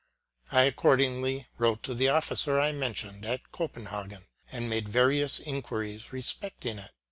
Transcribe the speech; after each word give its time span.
I 0.51 0.63
accordingly 0.63 1.45
wrote 1.59 1.83
to 1.83 1.93
the 1.93 2.09
officer 2.09 2.59
I 2.59 2.67
have 2.71 2.75
mentioned, 2.77 3.23
at 3.23 3.51
Copenhagen, 3.51 4.23
and 4.51 4.67
made 4.67 4.89
various 4.89 5.37
inquiries 5.37 6.11
respecting 6.11 6.79
it. 6.79 6.91